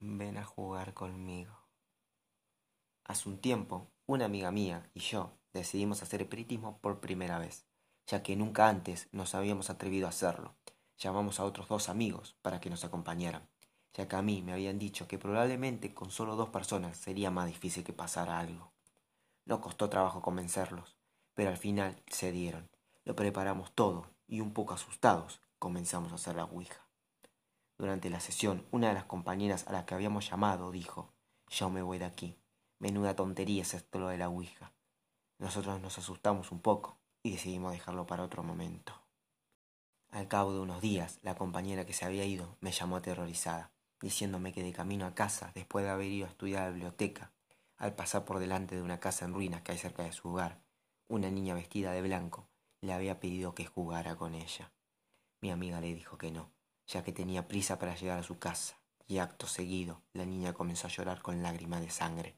[0.00, 1.58] ven a jugar conmigo.
[3.04, 7.66] Hace un tiempo, una amiga mía y yo decidimos hacer espiritismo por primera vez,
[8.06, 10.54] ya que nunca antes nos habíamos atrevido a hacerlo.
[10.98, 13.48] Llamamos a otros dos amigos para que nos acompañaran,
[13.94, 17.46] ya que a mí me habían dicho que probablemente con solo dos personas sería más
[17.46, 18.72] difícil que pasara algo.
[19.46, 20.96] No costó trabajo convencerlos,
[21.34, 22.68] pero al final cedieron.
[23.04, 26.87] Lo preparamos todo y un poco asustados comenzamos a hacer la Ouija.
[27.78, 31.12] Durante la sesión, una de las compañeras a las que habíamos llamado dijo,
[31.48, 32.36] yo me voy de aquí.
[32.80, 34.72] Menuda tontería es esto lo de la Ouija.
[35.38, 38.92] Nosotros nos asustamos un poco y decidimos dejarlo para otro momento.
[40.10, 44.52] Al cabo de unos días, la compañera que se había ido me llamó aterrorizada, diciéndome
[44.52, 47.30] que de camino a casa, después de haber ido a estudiar a la biblioteca,
[47.76, 50.60] al pasar por delante de una casa en ruinas que hay cerca de su hogar,
[51.06, 52.48] una niña vestida de blanco
[52.80, 54.72] le había pedido que jugara con ella.
[55.40, 56.50] Mi amiga le dijo que no,
[56.88, 60.86] ya que tenía prisa para llegar a su casa, y acto seguido la niña comenzó
[60.86, 62.36] a llorar con lágrimas de sangre.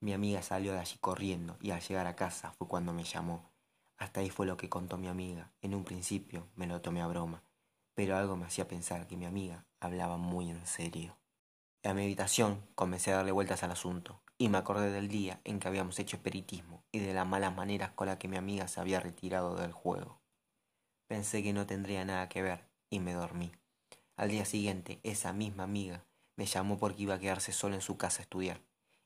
[0.00, 3.50] Mi amiga salió de allí corriendo y al llegar a casa fue cuando me llamó.
[3.96, 5.52] Hasta ahí fue lo que contó mi amiga.
[5.62, 7.42] En un principio me lo tomé a broma,
[7.94, 11.16] pero algo me hacía pensar que mi amiga hablaba muy en serio.
[11.82, 15.58] En mi habitación comencé a darle vueltas al asunto y me acordé del día en
[15.58, 18.80] que habíamos hecho espiritismo y de las malas maneras con las que mi amiga se
[18.80, 20.20] había retirado del juego.
[21.06, 23.52] Pensé que no tendría nada que ver y me dormí.
[24.16, 26.04] Al día siguiente, esa misma amiga
[26.36, 28.60] me llamó porque iba a quedarse sola en su casa a estudiar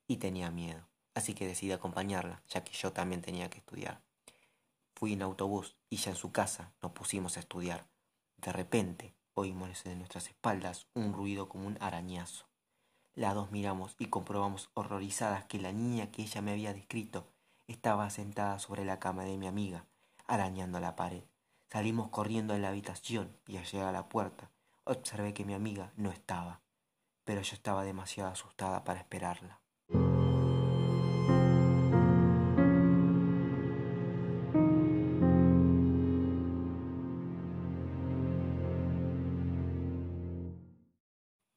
[0.07, 4.01] y tenía miedo, así que decidí acompañarla, ya que yo también tenía que estudiar.
[4.95, 7.87] Fui en autobús y ya en su casa nos pusimos a estudiar.
[8.37, 12.47] De repente oímos en nuestras espaldas un ruido como un arañazo.
[13.15, 17.27] Las dos miramos y comprobamos horrorizadas que la niña que ella me había descrito
[17.67, 19.85] estaba sentada sobre la cama de mi amiga,
[20.27, 21.23] arañando la pared.
[21.71, 24.51] Salimos corriendo de la habitación y al llegar a la puerta
[24.85, 26.63] observé que mi amiga no estaba,
[27.25, 29.61] pero yo estaba demasiado asustada para esperarla.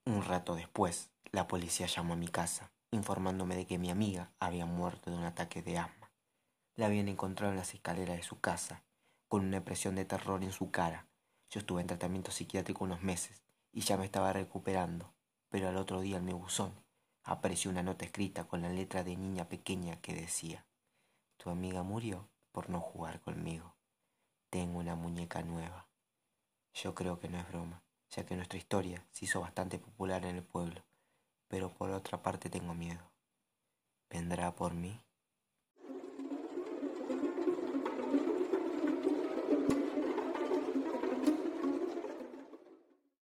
[0.05, 4.65] Un rato después, la policía llamó a mi casa, informándome de que mi amiga había
[4.65, 6.11] muerto de un ataque de asma.
[6.75, 8.83] La habían encontrado en las escaleras de su casa,
[9.31, 11.07] con una expresión de terror en su cara
[11.49, 15.13] yo estuve en tratamiento psiquiátrico unos meses y ya me estaba recuperando,
[15.47, 16.73] pero al otro día en mi buzón
[17.23, 20.65] apareció una nota escrita con la letra de niña pequeña que decía,
[21.37, 23.73] Tu amiga murió por no jugar conmigo.
[24.49, 25.87] Tengo una muñeca nueva.
[26.73, 30.35] Yo creo que no es broma, ya que nuestra historia se hizo bastante popular en
[30.35, 30.83] el pueblo,
[31.47, 33.09] pero por otra parte tengo miedo.
[34.09, 34.99] ¿Vendrá por mí?